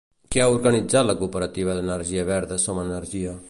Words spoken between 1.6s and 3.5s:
d'energia verda Som Energia?